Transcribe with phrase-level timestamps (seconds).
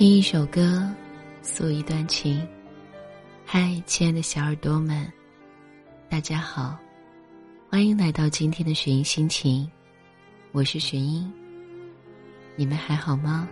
[0.00, 0.90] 听一首歌，
[1.42, 2.48] 诉一段情。
[3.44, 5.06] 嗨，亲爱的小耳朵们，
[6.08, 6.74] 大家好，
[7.68, 9.70] 欢迎来到今天的雪音心情，
[10.52, 11.30] 我是雪音。
[12.56, 13.46] 你们还好吗？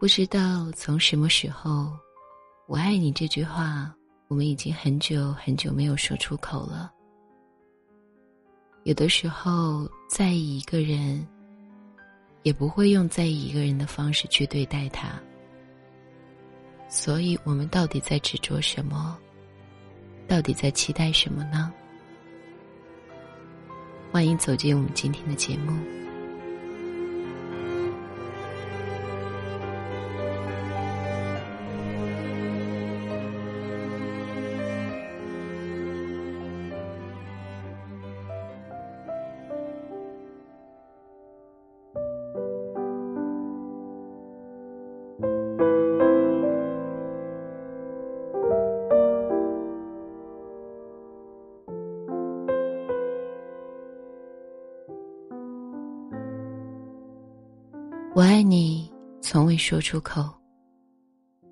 [0.00, 1.92] 不知道从什么时候
[2.68, 3.90] ，“我爱你”这句话，
[4.28, 6.92] 我们已经很久很久没有说出口了。
[8.84, 11.26] 有的时候，在意一个人，
[12.42, 15.18] 也不会用在意一个人的方式去对待他。
[16.90, 19.18] 所以，我们到底在执着什么？
[20.26, 21.72] 到底在期待什么呢？
[24.12, 25.72] 欢迎走进我们今天的节目。
[59.68, 60.24] 说出口。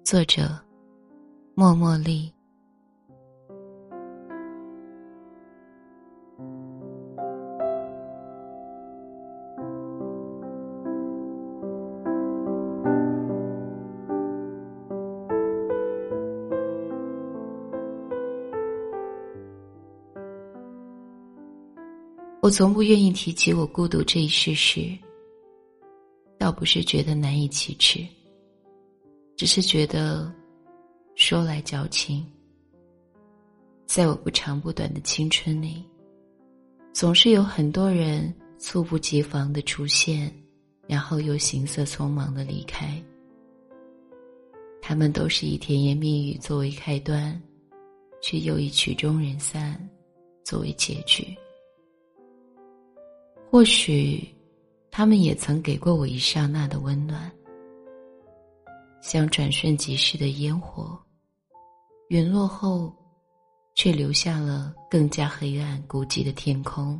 [0.02, 0.58] 作者：
[1.54, 2.32] 默默莉。
[22.40, 25.05] 我从不愿意提起我孤独这一事实。
[26.56, 28.04] 不是觉得难以启齿，
[29.36, 30.32] 只是觉得
[31.14, 32.26] 说来矫情。
[33.86, 35.84] 在我不长不短的青春里，
[36.92, 40.32] 总是有很多人猝不及防的出现，
[40.88, 43.00] 然后又行色匆忙的离开。
[44.80, 47.40] 他们都是以甜言蜜语作为开端，
[48.22, 49.78] 却又以曲终人散
[50.42, 51.36] 作为结局。
[53.50, 54.26] 或许。
[54.96, 57.30] 他们也曾给过我一刹那的温暖，
[59.02, 60.98] 像转瞬即逝的烟火，
[62.08, 62.90] 陨落后，
[63.74, 66.98] 却留下了更加黑暗孤寂的天空。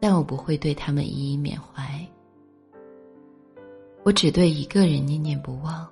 [0.00, 2.02] 但我不会对他们一一缅怀，
[4.04, 5.86] 我只对一个人念念不忘。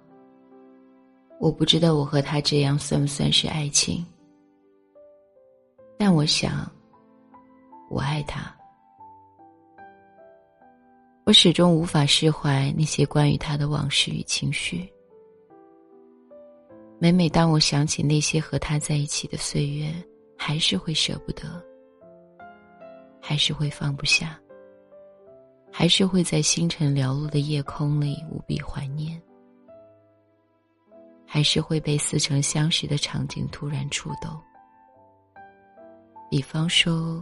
[1.39, 4.03] 我不知道我和他这样算不算是爱情，
[5.99, 6.67] 但我想，
[7.91, 8.56] 我爱他。
[11.27, 14.89] 我始终无法释怀那些关于他的往事与情绪。
[17.01, 19.93] 每每当我想起那些和他在一起的岁月，
[20.39, 21.61] 还是会舍不得，
[23.21, 24.41] 还是会放不下，
[25.73, 29.21] 还是会在星辰寥落的夜空里无比怀念，
[31.27, 34.31] 还是会被似曾相识的场景突然触动。
[36.31, 37.21] 比方说。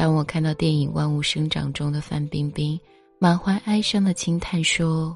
[0.00, 2.80] 当我看到电影《万物生长》中的范冰冰
[3.18, 5.14] 满怀哀伤的轻叹说：“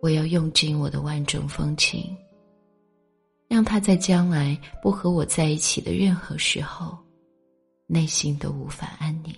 [0.00, 2.16] 我要用尽我的万种风情，
[3.48, 6.96] 让他在将来不和我在一起的任何时候，
[7.86, 9.36] 内心都无法安宁。”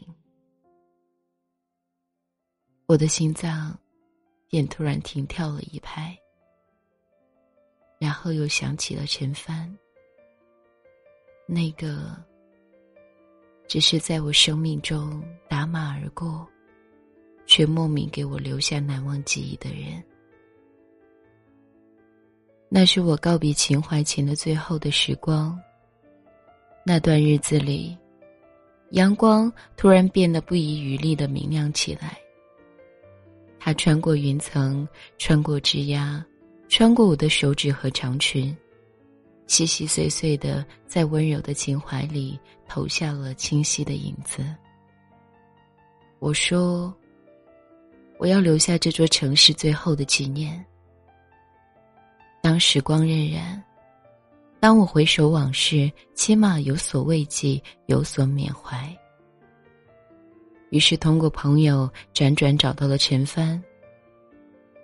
[2.86, 3.76] 我的心脏
[4.46, 6.16] 便突然停跳了一拍，
[7.98, 9.76] 然后又想起了陈帆，
[11.48, 12.16] 那个。
[13.68, 16.48] 只是在我生命中打马而过，
[17.46, 20.02] 却莫名给我留下难忘记忆的人。
[22.70, 25.58] 那是我告别秦淮前的最后的时光。
[26.84, 27.96] 那段日子里，
[28.92, 32.18] 阳光突然变得不遗余力的明亮起来。
[33.58, 34.88] 它穿过云层，
[35.18, 36.24] 穿过枝桠，
[36.68, 38.56] 穿过我的手指和长裙。
[39.48, 44.44] 细细碎碎的，在温柔的情怀里投下了清晰的影子。
[46.20, 46.94] 我说
[48.20, 50.64] ：“我要留下这座城市最后的纪念。
[52.42, 53.60] 当时光荏苒，
[54.60, 58.94] 当我回首往事，起码有所慰藉，有所缅怀。”
[60.70, 63.60] 于是，通过朋友辗转找到了陈帆，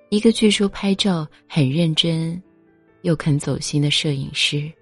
[0.08, 2.42] 一个据说拍照很认真。
[3.04, 4.72] 又肯走心的摄影师，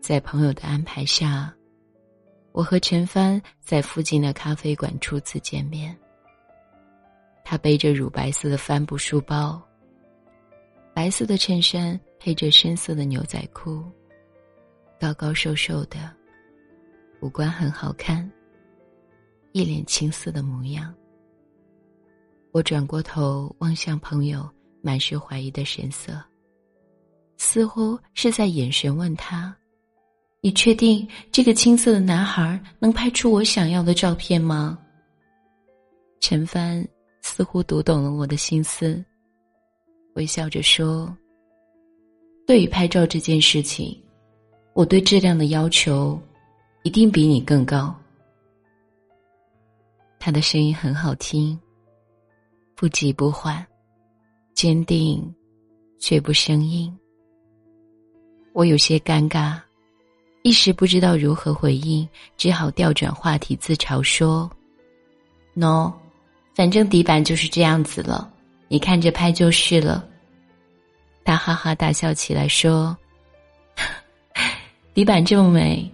[0.00, 1.54] 在朋友的安排下，
[2.50, 5.96] 我和陈帆在附近的咖啡馆初次见面。
[7.44, 9.62] 他背着乳白色的帆布书包，
[10.92, 13.84] 白色的衬衫配着深色的牛仔裤，
[14.98, 16.12] 高高瘦瘦的，
[17.20, 18.28] 五官很好看，
[19.52, 20.92] 一脸青涩的模样。
[22.50, 24.50] 我转过头望向朋友，
[24.82, 26.20] 满是怀疑的神色，
[27.38, 29.56] 似乎是在眼神问他
[30.42, 34.78] ：“你确定这个青涩的男孩能拍出我想要的照片吗？”
[36.20, 36.86] 陈帆
[37.22, 39.02] 似乎读懂了我的心思，
[40.14, 41.16] 微笑着说
[42.46, 43.98] ：“对于拍照这件事情，
[44.74, 46.20] 我对质量的要求
[46.82, 47.94] 一定比你更高。”
[50.20, 51.58] 他的声音很好听。
[52.74, 53.66] 不急不缓，
[54.54, 55.34] 坚定，
[55.98, 56.96] 却不生硬。
[58.52, 59.58] 我有些尴尬，
[60.42, 64.50] 一时不知道如何回应，只好调转话题，自嘲说
[65.54, 65.92] ：“no，
[66.54, 68.30] 反正底板就是这样子了，
[68.68, 70.04] 你看着拍就是了。”
[71.24, 72.96] 他哈哈大笑起来说
[74.94, 75.88] ：“底板这么美，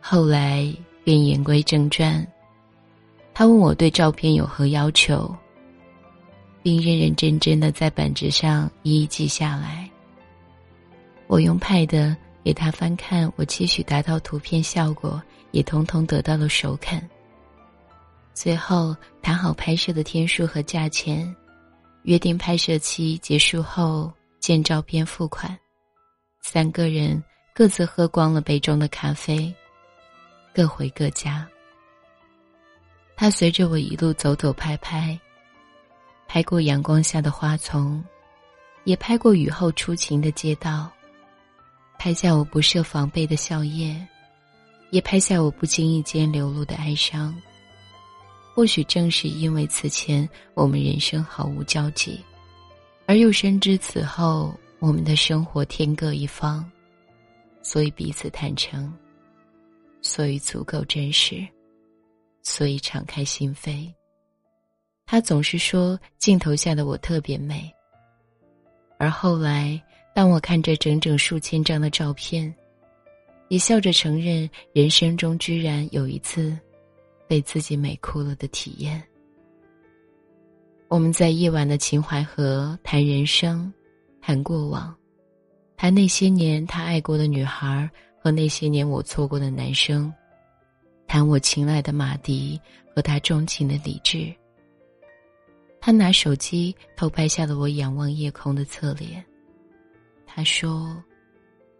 [0.00, 0.72] 后来
[1.02, 2.24] 便言归正传。
[3.34, 5.34] 他问我对照片有何要求，
[6.66, 9.88] 并认认真真的在本子上一一记下来。
[11.28, 15.22] 我用 Pad 给他翻看我期许达到图片效果，
[15.52, 17.00] 也通通得到了首肯。
[18.34, 21.32] 最后谈好拍摄的天数和价钱，
[22.02, 25.56] 约定拍摄期结束后见照片付款。
[26.42, 27.22] 三个人
[27.54, 29.54] 各自喝光了杯中的咖啡，
[30.52, 31.46] 各回各家。
[33.14, 35.16] 他随着我一路走走拍拍，
[36.28, 38.02] 拍过阳光下的花丛，
[38.84, 40.90] 也拍过雨后初晴的街道，
[41.98, 43.96] 拍下我不设防备的笑靥，
[44.90, 47.34] 也拍下我不经意间流露的哀伤。
[48.54, 52.20] 或许正是因为此前我们人生毫无交集，
[53.06, 56.64] 而又深知此后我们的生活天各一方，
[57.62, 58.92] 所以彼此坦诚，
[60.02, 61.46] 所以足够真实。
[62.42, 63.92] 所以敞开心扉。
[65.06, 67.72] 他总是说镜头下的我特别美。
[68.98, 69.80] 而后来，
[70.12, 72.52] 当我看着整整数千张的照片，
[73.48, 76.58] 也笑着承认人生中居然有一次
[77.28, 79.00] 被自己美哭了的体验。
[80.88, 83.72] 我们在夜晚的秦淮河谈人生，
[84.20, 84.92] 谈过往，
[85.76, 87.88] 谈那些年他爱过的女孩
[88.20, 90.12] 和那些年我错过的男生。
[91.06, 92.60] 谈我青睐的马迪
[92.92, 94.34] 和他钟情的李智。
[95.86, 99.24] 他拿手机偷拍下了我仰望夜空的侧脸。
[100.26, 101.00] 他说：“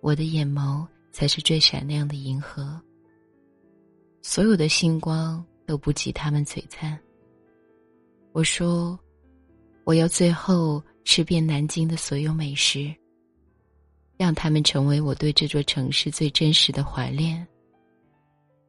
[0.00, 2.80] 我的眼眸才是最闪亮的银河。
[4.22, 6.96] 所有的星光都不及他们璀璨。”
[8.30, 8.96] 我说
[9.82, 12.94] ：“我要最后吃遍南京的所有美食，
[14.16, 17.44] 让他们成为我对这座城市最真实的怀恋。”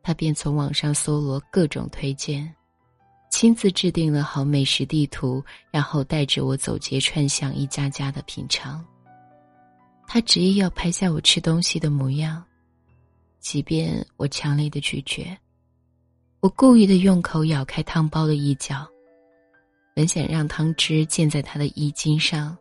[0.01, 2.51] 他便从网上搜罗各种推荐，
[3.29, 8.83] 亲自制定了好美食地图，然后带着我走街串巷，一家家的品尝。
[10.07, 12.43] 他执意要拍下我吃东西的模样，
[13.39, 15.37] 即便我强烈的拒绝。
[16.39, 18.87] 我故意的用口咬开汤包的一角，
[19.93, 22.57] 本想让汤汁溅在他的衣襟上，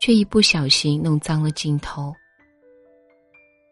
[0.00, 2.14] 却一不小心弄脏了镜头。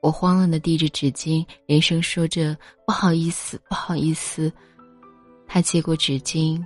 [0.03, 4.53] 我慌乱的递着纸巾，连声说着“不好意思，不好意思”。
[5.53, 6.65] 他接过纸巾，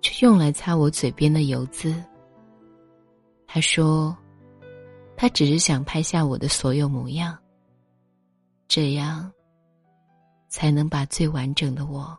[0.00, 2.02] 却用来擦我嘴边的油渍。
[3.46, 4.16] 他说
[5.14, 7.36] ：“他只是想拍下我的所有模样，
[8.66, 9.30] 这样
[10.48, 12.18] 才能把最完整的我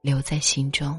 [0.00, 0.98] 留在心中。”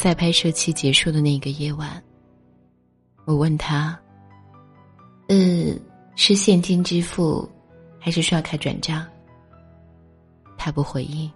[0.00, 2.00] 在拍摄期结束的那个夜晚。
[3.24, 3.98] 我问他
[5.26, 5.76] ：“嗯，
[6.14, 7.50] 是现金支付，
[7.98, 9.04] 还是刷卡转账？”
[10.56, 11.28] 他不回应，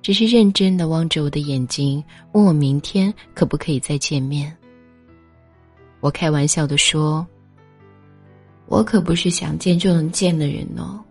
[0.00, 2.02] 只是认真的望着我的眼睛，
[2.32, 4.56] 问我明天可不可以再见面。
[6.00, 7.26] 我开玩笑的说
[8.64, 11.04] ：“我可不是想见就能见的人哦，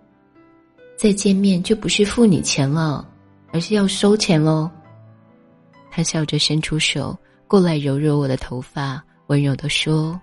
[0.98, 3.08] 再见面就不是付你钱了，
[3.52, 4.68] 而是要收钱喽。”
[5.96, 9.02] 他笑着伸出手过来揉揉我的头发。
[9.28, 10.20] 温柔的说：“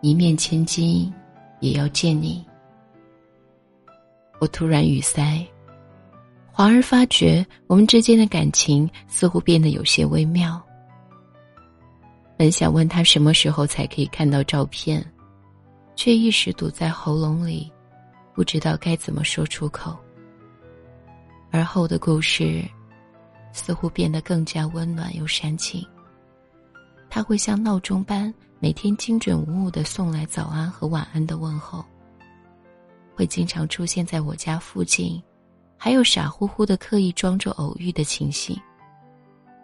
[0.00, 1.12] 一面千金，
[1.58, 2.46] 也要见你。”
[4.38, 5.44] 我突然语塞，
[6.52, 10.62] 华儿发觉我们之间的感情似乎变得有些微妙。
[12.36, 15.04] 本想问他什么时候才可以看到照片，
[15.96, 17.68] 却一时堵在喉咙里，
[18.32, 19.98] 不知道该怎么说出口。
[21.50, 22.64] 而后的故事，
[23.54, 25.82] 似乎变得更加温暖又煽情。
[27.08, 31.82] 他会像闹钟般每天精准无误的送来早安和晚安的问候，
[33.14, 35.22] 会经常出现在我家附近，
[35.76, 38.60] 还有傻乎乎的刻意装作偶遇的情形，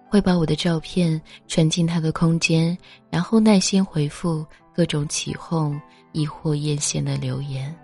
[0.08, 2.78] 会把我的照片传进他的空间，
[3.10, 5.80] 然后耐心回复各种起哄
[6.12, 7.74] 亦或艳羡的留言，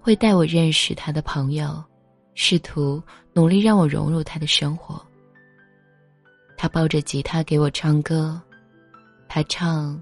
[0.00, 1.82] 会带我认识他的朋友，
[2.34, 5.00] 试图努力让我融入他的生活。
[6.56, 8.40] 他抱着吉他给我唱歌，
[9.28, 10.00] 他唱，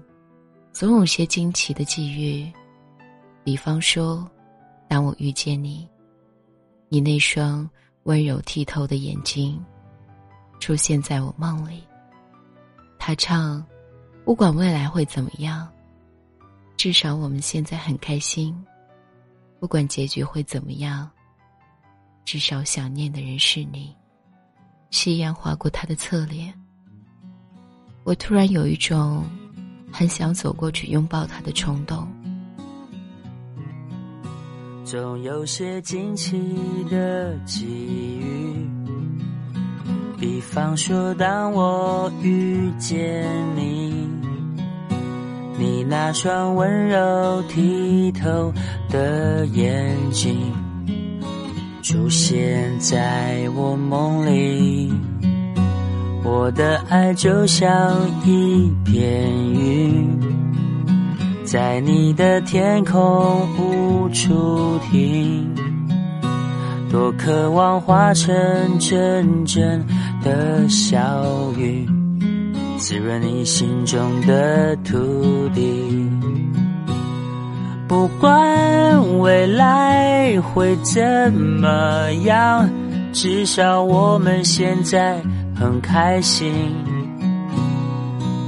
[0.71, 2.51] 总有些惊奇的际遇，
[3.43, 4.29] 比方说，
[4.87, 5.87] 当我遇见你，
[6.87, 7.67] 你那双
[8.03, 9.63] 温柔剔透的眼睛，
[10.59, 11.83] 出现在我梦里。
[12.99, 13.65] 他唱，
[14.23, 15.67] 不管未来会怎么样，
[16.77, 18.55] 至少我们现在很开心，
[19.59, 21.09] 不管结局会怎么样，
[22.25, 23.95] 至少想念的人是你。
[24.89, 26.53] 夕阳划过他的侧脸，
[28.03, 29.23] 我突然有一种
[29.91, 32.07] 很想走过去拥抱他的冲动。
[34.83, 36.37] 总有些惊奇
[36.89, 37.65] 的际
[38.19, 38.69] 遇，
[40.19, 43.25] 比方说，当我遇见
[43.55, 44.09] 你，
[45.57, 48.51] 你那双温柔剔透
[48.89, 50.53] 的眼睛。
[51.81, 54.93] 出现在我梦里，
[56.23, 57.67] 我的爱就像
[58.23, 60.07] 一片云，
[61.43, 65.49] 在你的天空无处停。
[66.89, 68.31] 多渴望化成
[68.77, 69.83] 阵阵
[70.23, 71.89] 的小雨，
[72.77, 76.09] 滋润你心中的土地。
[77.91, 82.69] 不管未来会怎么样，
[83.11, 85.21] 至少我们现在
[85.53, 86.53] 很开心。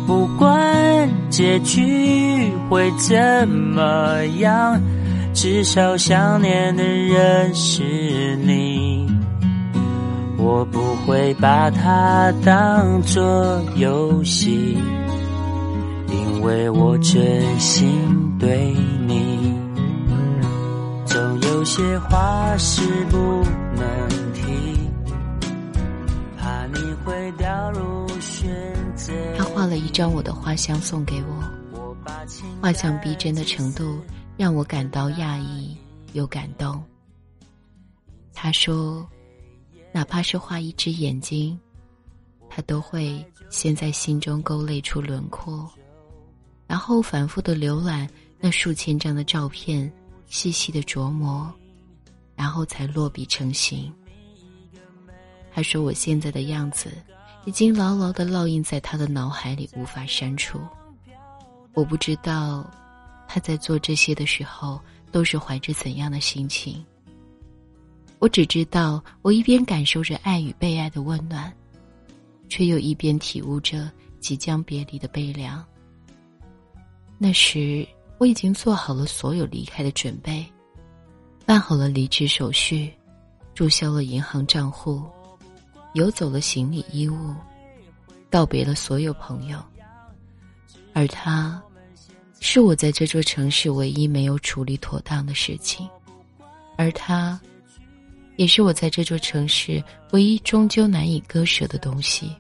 [0.08, 4.82] 不管结局会怎么样，
[5.34, 9.06] 至少想念的人是你。
[10.38, 14.78] 我不会把它当作游戏。
[16.44, 18.74] 为我真心对
[19.08, 19.58] 你，
[21.06, 23.18] 总有些话是不
[23.78, 24.78] 能提，
[26.38, 28.54] 怕你会掉入选
[28.94, 29.14] 择。
[29.38, 31.96] 他画了一张我的画像送给我，
[32.62, 34.02] 画像逼真的程度
[34.36, 34.62] 让我。
[34.66, 35.78] 感到讶异
[36.12, 36.84] 又感动。
[38.34, 39.08] 他说，
[39.94, 41.58] 哪怕是画一只眼睛，
[42.50, 45.70] 他都会先在心中勾勒出轮廓。
[46.74, 49.94] 然后反复的浏览那数千张的照片，
[50.26, 51.54] 细细的琢磨，
[52.36, 53.94] 然后才落笔成形。
[55.54, 56.92] 他说：“我现在的样子，
[57.46, 60.60] 已经牢牢的烙印在他的脑海里，无法删除。
[61.76, 62.68] 我不知道
[63.28, 66.84] 他在做这些的时候都是怀着怎样的心情。
[68.18, 71.54] 我只知道，我一边感受着爱与被爱的温暖，
[72.50, 75.64] 却又一边体悟着即将别离的悲凉。
[77.26, 77.88] 那时，
[78.18, 80.46] 我已经做好了所有离开的准备，
[81.46, 82.92] 办好了离职手续，
[83.56, 85.02] 注销了银行账户，
[85.94, 87.34] 游走了行李衣物，
[88.30, 89.58] 告别了所有朋友。
[90.92, 91.64] 而他，
[92.42, 95.88] 是我在这座城市唯一没有处理妥当的事情，
[96.78, 97.40] 而他，
[98.36, 102.36] 也是我在这座城市唯一终究难以割舍的东西。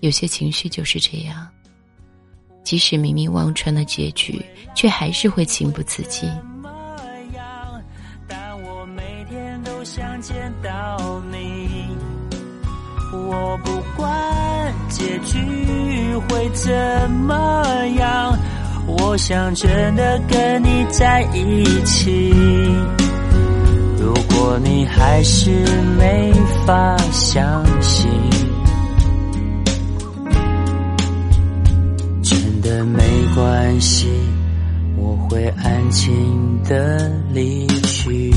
[0.00, 1.48] 有些情绪就是这样，
[2.66, 4.44] 即使明明望穿了结局，
[4.74, 6.28] 却还是会情不自禁。
[8.26, 11.86] 但我每天都想见到你，
[13.12, 15.38] 我不管结局。
[16.28, 16.72] 会怎
[17.10, 17.62] 么
[17.98, 18.36] 样？
[18.88, 22.34] 我想真的跟你在一起。
[24.00, 25.50] 如果你还是
[25.98, 26.32] 没
[26.66, 28.10] 法相信，
[32.66, 32.98] 的没
[33.32, 34.08] 关系，
[34.96, 38.32] 我会安静的离去。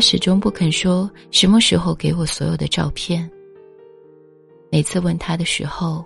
[0.00, 3.30] 始终不肯说什么时候给我所有的照片。
[4.70, 6.04] 每次问他的时候，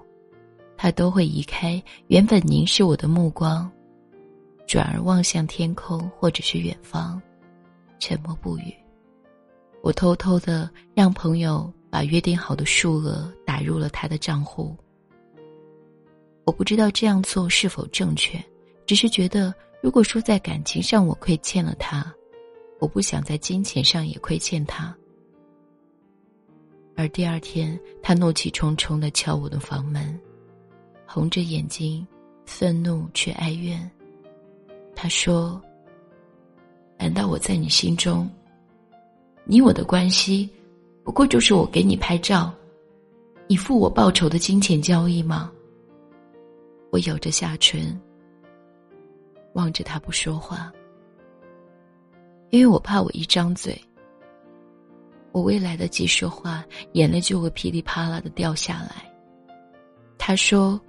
[0.77, 3.71] 他都会移开原本凝视我的目光，
[4.67, 7.21] 转而望向天空或者是远方，
[7.99, 8.75] 沉默不语。
[9.83, 14.75] 我偷偷的让朋友把约定好的数额打入了他的账户。
[16.47, 18.43] 我不知道这样做是否正确，
[18.87, 22.13] 只是觉得如果说在感情上我亏欠了他。
[22.85, 24.95] 我不想在金钱上也亏欠他。
[26.95, 30.21] 而第二天，他怒气冲冲的敲我的房门，
[31.07, 32.07] 红着眼睛，
[32.45, 33.91] 愤怒却哀怨。
[34.95, 35.59] 他说
[37.01, 38.29] ：“难道我在你心中，
[39.47, 40.51] 你我的关系，
[41.03, 42.53] 不过就是我给你拍照，
[43.49, 45.51] 你付我报酬的金钱交易吗？”
[46.93, 47.99] 我咬着下唇，
[49.55, 50.71] 望着他不说话。
[52.55, 53.77] 因为我怕我一张嘴，
[55.33, 59.13] 我未来得及说话，眼泪就会噼里啪啦的掉下来。
[60.17, 60.81] 他说：“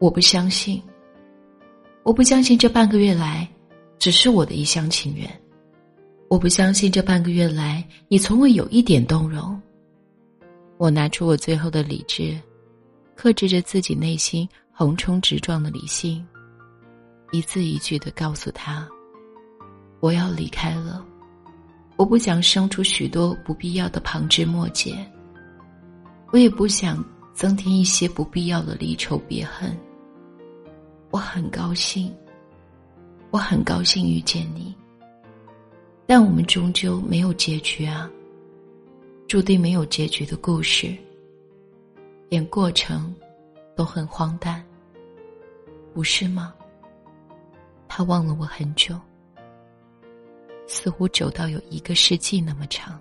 [0.00, 0.82] 我不相信，
[2.04, 3.46] 我不相信这半个月来
[3.98, 5.28] 只是我的一厢情愿，
[6.30, 9.60] 我不相信这半个月来你从未有一点动容。”
[10.78, 12.34] 我拿出我最后的理智，
[13.14, 16.26] 克制着自己内心横冲直撞的理性，
[17.30, 18.88] 一字一句的告诉他。
[20.00, 21.04] 我要离开了，
[21.96, 24.94] 我不想生出许多不必要的旁枝末节，
[26.32, 29.76] 我也不想增添一些不必要的离愁别恨。
[31.10, 32.14] 我很高兴，
[33.30, 34.76] 我很高兴遇见你，
[36.06, 38.08] 但我们终究没有结局啊，
[39.26, 40.94] 注定没有结局的故事，
[42.28, 43.12] 连过程
[43.74, 44.64] 都很荒诞，
[45.92, 46.54] 不是吗？
[47.88, 48.94] 他忘了我很久。
[50.68, 53.00] 似乎走到有一个世纪那么长。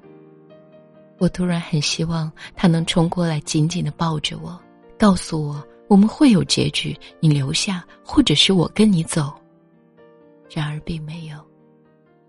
[1.20, 4.60] 我突然很希望他能冲过来，紧紧的抱着我，
[4.98, 9.34] 告诉我我们会有结局，你留下，或者是我跟你走。
[10.50, 11.38] 然而并没有，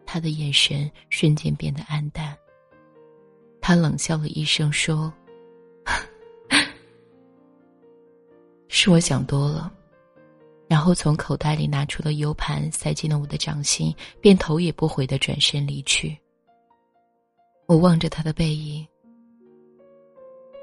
[0.04, 2.36] 他的眼神瞬间变得暗淡。
[3.60, 5.12] 他冷笑了一声说
[8.68, 9.72] ：“是我想多了。”
[10.68, 16.16] 然后从口袋里拿出了 U 盘，塞进了我的掌心，便头也不回的转身离去。
[17.66, 18.86] 我望着他的背影，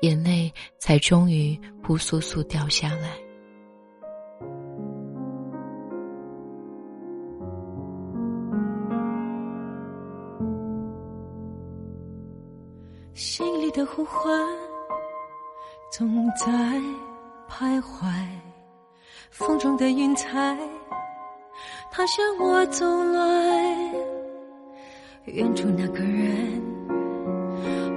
[0.01, 3.17] 眼泪才终于扑簌簌掉下来。
[13.13, 14.31] 心里的呼唤，
[15.91, 16.45] 总在
[17.49, 18.27] 徘徊。
[19.37, 20.57] 风中的云彩，
[21.91, 23.93] 它向我走来。
[25.25, 26.61] 远处那个人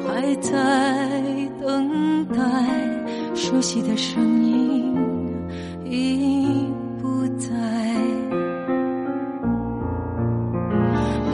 [0.05, 0.51] 还在
[1.61, 2.42] 等待。
[3.37, 4.96] 熟悉的声音
[5.85, 6.66] 已
[7.01, 7.55] 不在。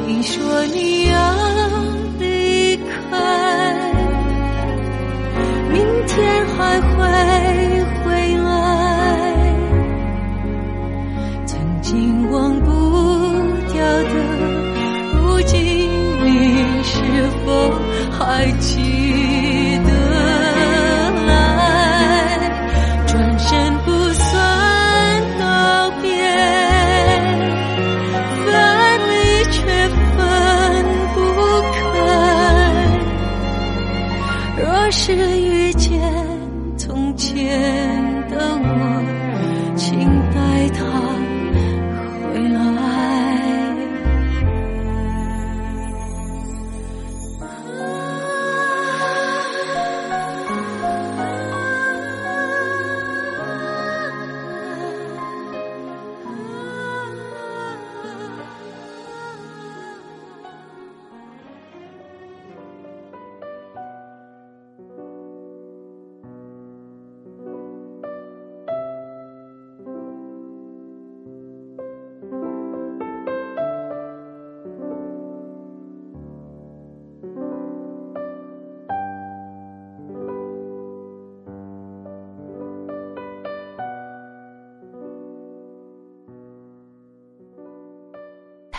[0.07, 1.04] 你说你
[18.35, 18.74] 还记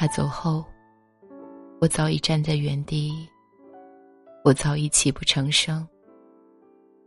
[0.06, 0.64] 他走后，
[1.82, 3.28] 我早已站在原地，
[4.44, 5.84] 我早已泣不成声。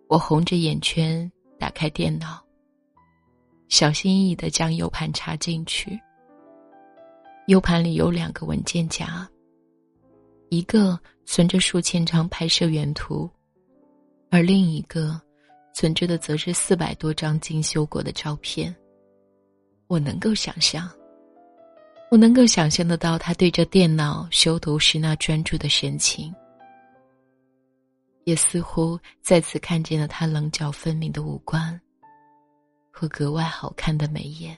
[0.09, 1.31] 我红着眼圈
[1.61, 2.45] 打开电脑，
[3.69, 5.97] 小心翼翼的将 U 盘插进去。
[7.47, 9.31] U 盘里有两个文件夹，
[10.49, 13.31] 一个存着数千张拍摄原图，
[14.29, 15.23] 而另一个
[15.73, 18.75] 存着的则是四百多张精修过的照片。
[19.87, 20.91] 我能够想象。
[22.11, 26.35] 我能够想象得到他对着电脑修图时那专注的神情，
[28.25, 31.79] 也似乎再次看见了他棱角分明的五官
[32.91, 34.57] 和格外好看的眉眼。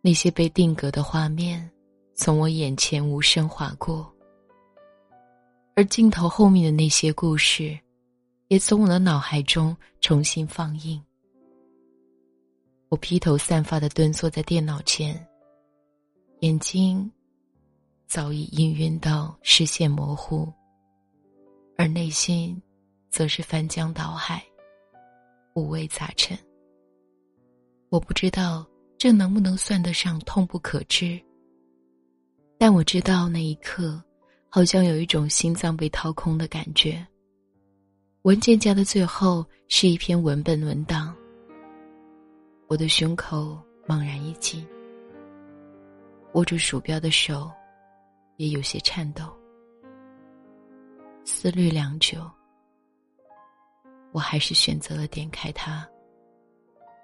[0.00, 1.68] 那些被定格的画面
[2.14, 4.08] 从我眼前无声划过，
[5.74, 7.76] 而镜头后面的那些故事，
[8.46, 11.02] 也从我的脑海中重新放映。
[12.90, 15.14] 我披头散发的蹲坐在电脑前，
[16.40, 17.08] 眼睛
[18.08, 20.52] 早已氤氲到视线模糊，
[21.78, 22.60] 而内心
[23.08, 24.44] 则是翻江倒海，
[25.54, 26.36] 五味杂陈。
[27.90, 28.66] 我不知道
[28.98, 31.16] 这能不能算得上痛不可支，
[32.58, 34.02] 但我知道那一刻，
[34.48, 37.06] 好像有一种心脏被掏空的感觉。
[38.22, 41.09] 文件夹的最后是一篇文本文档。
[42.70, 44.64] 我的胸口猛然一紧，
[46.34, 47.50] 握住鼠标的手
[48.36, 49.36] 也有些颤抖。
[51.24, 52.30] 思虑良久，
[54.12, 55.84] 我还是选择了点开它。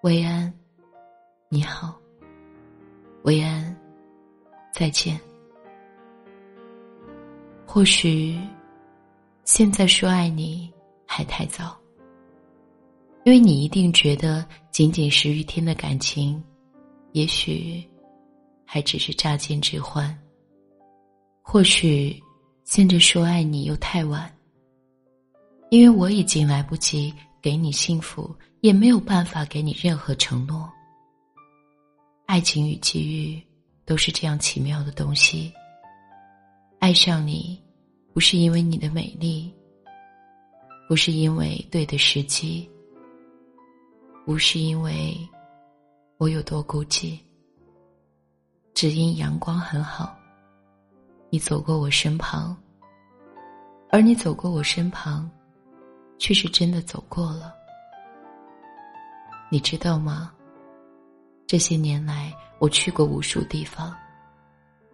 [0.05, 0.55] 薇安，
[1.49, 2.01] 你好。
[3.25, 3.77] 薇安，
[4.73, 5.21] 再见。
[7.67, 8.39] 或许，
[9.43, 10.73] 现在说爱你
[11.09, 11.77] 还太早。
[13.27, 16.41] 因为你一定觉得仅仅十余天的感情，
[17.11, 17.85] 也许
[18.65, 20.17] 还只是乍见之欢。
[21.43, 22.23] 或许
[22.63, 24.33] 现在说爱你又太晚，
[25.71, 27.13] 因为我已经来不及
[27.43, 30.71] 给你幸福，也没有办法给你任何承诺。
[32.27, 33.43] 爱情与机遇
[33.85, 35.53] 都是这样奇妙的东西。
[36.79, 37.61] 爱上你，
[38.15, 39.53] 不是因为你的美丽，
[40.89, 42.71] 不是因为对的时机。
[44.27, 45.17] 不是因为
[46.17, 47.17] 我有多孤寂，
[48.75, 50.19] 只因阳光很好。
[51.31, 52.57] 你走过我身旁，
[53.89, 55.31] 而你走过我身旁，
[56.19, 57.55] 却是真的走过了。
[59.49, 60.33] 你知道吗？
[61.47, 63.97] 这些年来，我去过无数地方，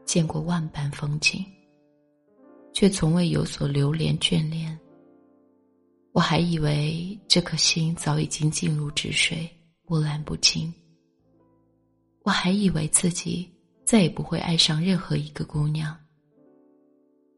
[0.04, 1.42] 见过万般风景，
[2.74, 4.78] 却从未有所留恋眷恋。
[6.12, 9.48] 我还以为这颗心早已经静如止水，
[9.84, 10.72] 波澜不惊。
[12.22, 13.50] 我还以为自己
[13.84, 15.98] 再也不会爱上任何一个姑娘，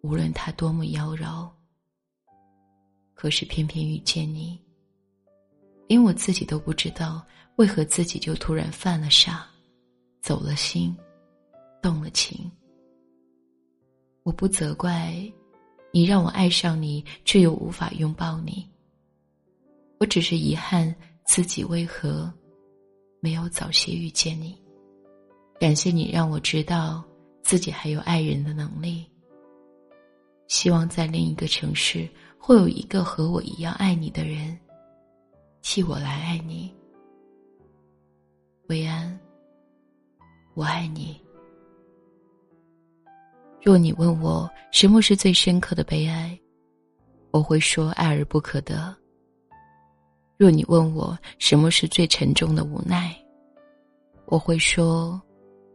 [0.03, 1.49] 无论她多么妖娆。
[3.15, 4.61] 可是偏偏遇见你，
[5.87, 7.25] 连我自己都不知道
[7.57, 9.47] 为何自己就突然犯了傻，
[10.21, 10.95] 走了心，
[11.81, 12.51] 动了情。
[14.25, 15.33] 我不责怪。
[15.95, 18.69] 你让我爱上你，却又无法拥抱你。
[20.01, 20.93] 我只是遗憾
[21.25, 22.29] 自己为何
[23.21, 24.61] 没有早些遇见你。
[25.61, 27.05] 感谢你让我知道
[27.45, 29.07] 自己还有爱人的能力。
[30.49, 34.59] 希望在另一个城市会有一个和我一样爱你的人，
[35.63, 36.75] 替我来爱你。
[38.67, 39.17] 薇安，
[40.55, 41.24] 我爱你。
[43.65, 46.39] 若你问我什么是最深刻的悲哀，
[47.31, 48.95] 我会说爱而不可得。
[50.37, 53.17] 若你问我什么是最沉重的无奈，
[54.27, 55.19] 我会说，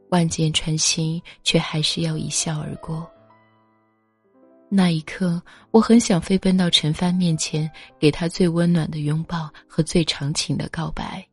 [0.10, 3.10] 万箭穿心，却还是要一笑而过。
[4.70, 11.28] 那一刻，我很想飞奔到陈帆面前，给他最温暖的拥抱和最长情的告白，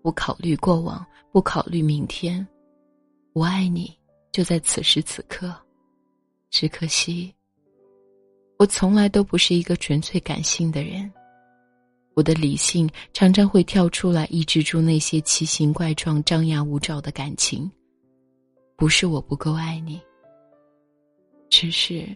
[0.00, 2.46] 不考虑过往，不考虑明天，
[3.34, 3.94] 我爱你，
[4.32, 5.54] 就在此时此刻。
[6.54, 7.34] 只可惜，
[8.60, 11.12] 我从来都不是一个纯粹感性的人。
[12.14, 17.68] 我的理性常常会跳出来抑制住那些奇形怪状、张牙舞爪的感情。
[18.76, 20.00] 不是我不够爱你，
[21.50, 22.06] 只是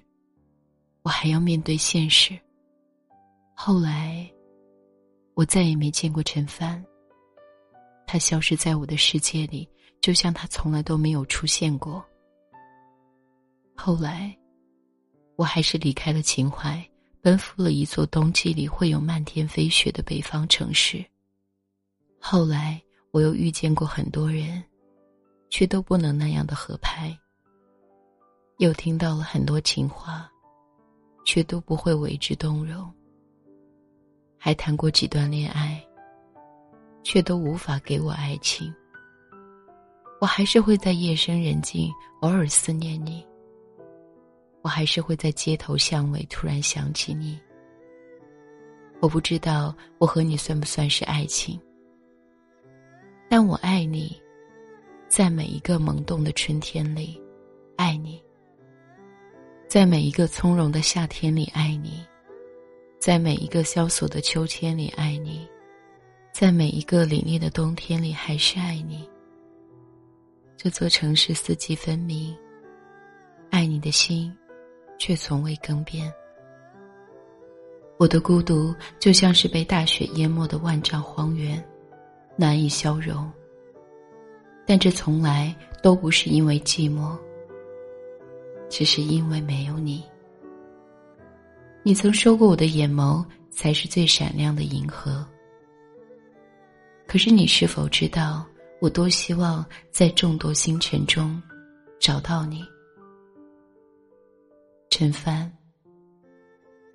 [1.03, 2.39] 我还要面对现实。
[3.55, 4.25] 后来，
[5.35, 6.81] 我再也没见过陈帆。
[8.07, 9.69] 他消失在我的世界里，
[10.01, 12.05] 就像他从来都没有出现过。
[13.81, 14.37] 后来，
[15.37, 16.85] 我还是离开了秦淮。
[17.21, 21.05] 奔赴了一座冬季里会有漫天飞雪的北方城市。
[22.19, 24.63] 后来，我又遇见过很多人，
[25.51, 27.17] 却都不能那样的合拍。
[28.59, 30.31] 又听到了很多情话，
[31.25, 32.91] 却都不会为之动容。
[34.39, 35.85] 还谈过几段恋爱，
[37.03, 38.73] 却都无法给我爱情。
[40.21, 43.27] 我还是会在夜深人静偶尔思念你。
[44.63, 47.39] 我还是会在街头巷尾突然想起你。
[49.01, 51.59] 我不知道我和你算不算是爱情，
[53.29, 54.21] 但我爱你，
[55.09, 57.21] 在每一个萌动的春天里，
[57.77, 58.21] 爱你；
[59.69, 62.05] 在每一个从容的夏天里，爱你；
[62.99, 65.47] 在每一个萧索的秋天里，爱你；
[66.33, 69.09] 在每一个凛冽的冬天里，还是爱你。
[70.57, 72.37] 这座城市四季分明，
[73.49, 74.37] 爱你的心。
[74.99, 76.13] 却从未更变。
[77.97, 81.63] 我的孤独就像是被大雪淹没的万丈荒原，
[82.37, 83.31] 难以消融。
[84.67, 87.17] 但这从来都不是因为寂寞，
[88.69, 90.05] 只是因为没有你。
[91.83, 95.27] 你曾说过，我的眼眸才是最闪亮的银河。
[97.07, 98.47] 可是你是否知道，
[98.81, 101.43] 我多希望在众多星辰中
[101.99, 102.63] 找到你？
[104.91, 105.51] 陈帆，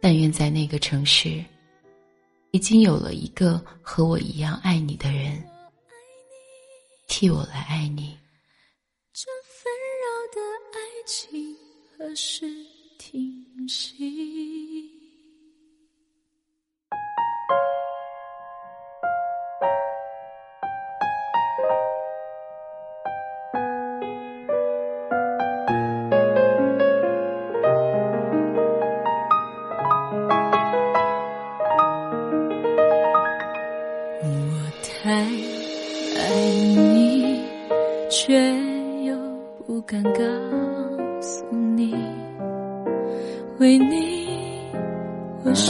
[0.01, 1.43] 但愿在那个城市，
[2.51, 5.41] 已经有了一个和我一样爱你的人，
[7.08, 8.17] 替我来爱你。
[9.13, 10.41] 这纷扰的
[10.73, 11.56] 爱情
[11.97, 12.45] 何时
[12.97, 14.72] 停息？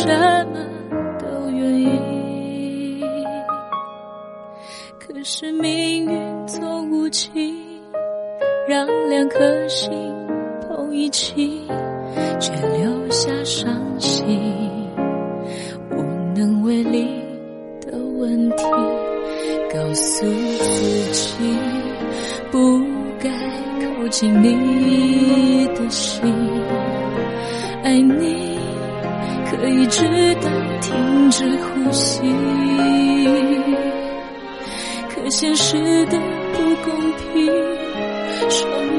[0.05, 0.32] 我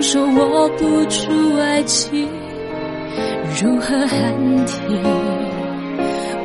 [0.07, 2.29] 说握不住爱情，
[3.59, 5.03] 如何喊停？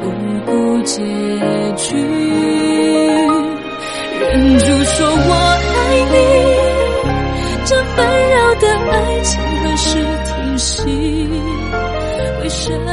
[0.02, 0.10] 不
[0.46, 1.04] 顾结
[1.76, 1.98] 局，
[4.18, 5.34] 忍住说我
[5.76, 5.78] 爱
[6.10, 6.16] 你，
[7.66, 7.98] 这纷
[8.32, 8.64] 扰的。
[8.92, 9.90] 爱情何时
[10.24, 11.28] 停息？
[12.42, 12.88] 为什么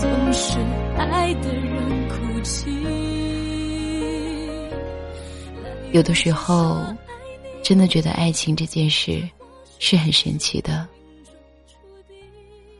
[0.00, 0.58] 总是
[0.98, 2.68] 爱的人哭泣？
[5.92, 6.82] 有的时候，
[7.62, 9.22] 真的觉得爱情这件事
[9.84, 10.88] 是很神奇的。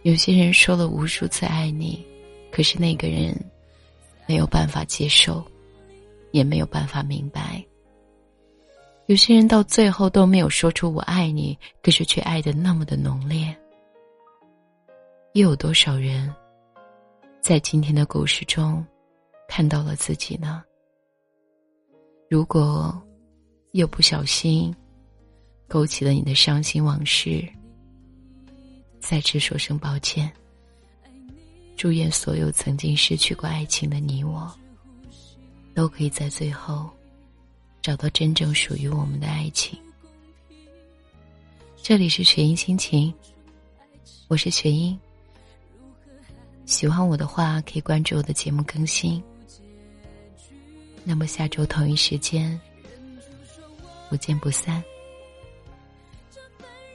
[0.03, 2.07] 有些人说了无数次爱你，
[2.53, 3.35] 可是那个人
[4.25, 5.45] 没有办法接受。
[6.31, 7.63] 也没有办法明白。
[9.05, 13.55] 有些人到最后都没有说出“我爱你”，可是却爱的那么的浓烈。
[15.35, 16.35] 又有多少人，
[17.43, 18.83] 在今天的故事中，
[19.47, 20.65] 看到了自己呢？
[22.31, 22.99] 如果
[23.73, 24.75] 又不小心
[25.73, 27.49] 勾起了你的伤心往事，
[29.01, 30.31] 再次说声抱歉。
[31.79, 34.55] 祝愿所有曾经失去过爱情的你我，
[35.75, 36.91] 都可以在最后
[37.81, 39.79] 找到真正属于我们的爱情。
[41.83, 43.11] 这里是雪音心情，
[44.29, 44.95] 我是雪音。
[46.67, 49.23] 喜欢我的话，可以关注我的节目更新。
[51.03, 52.61] 那么下周同一时间，
[54.11, 54.85] 不见不散。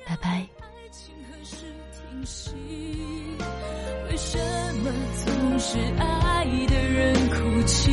[0.07, 0.47] 拜拜。
[4.09, 4.37] 为什
[4.83, 4.89] 么
[5.25, 7.91] 总是爱的人哭泣？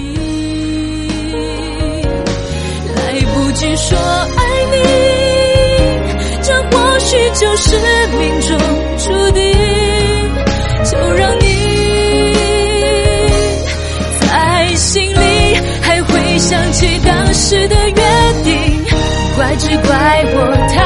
[2.94, 4.77] 来不及说爱你，
[6.42, 7.66] 这或许就是
[8.16, 8.48] 命中
[8.98, 9.42] 注定。
[10.85, 11.44] 就让你
[14.20, 14.24] 在
[14.77, 18.03] 心里还会想起当时的约
[18.44, 18.53] 定，
[19.37, 20.77] 怪只怪我太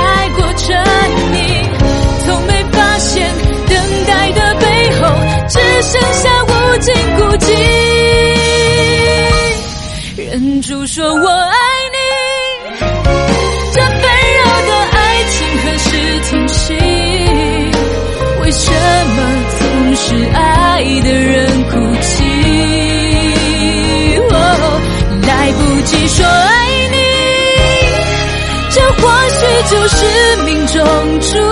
[10.91, 11.53] 说我爱
[11.93, 11.99] 你，
[13.75, 15.89] 这纷扰的爱情何时
[16.31, 16.73] 停息？
[18.41, 19.17] 为什么
[19.59, 19.61] 总
[19.97, 22.25] 是爱的人哭泣？
[24.31, 24.35] 哦，
[25.27, 26.49] 来不及说爱
[26.91, 26.97] 你，
[28.71, 28.99] 这或
[29.29, 29.97] 许就是
[30.47, 30.75] 命中
[31.21, 31.48] 注。